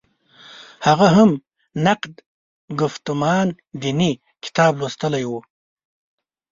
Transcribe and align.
هغه 0.85 1.07
هم 1.15 1.29
«نقد 1.85 2.13
ګفتمان 2.79 3.47
دیني» 3.81 4.11
کتاب 4.43 4.71
لوستلی 4.79 5.23
و. 5.29 5.31